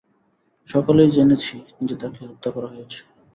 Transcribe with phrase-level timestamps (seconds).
[0.69, 1.55] সকালেই জেনেছি,
[1.81, 2.99] যে তাকে হত্যা করা হয়েছে।